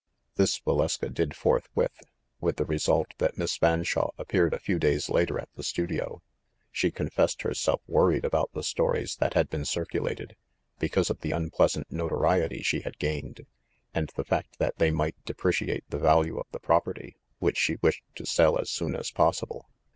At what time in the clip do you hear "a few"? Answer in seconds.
4.51-4.79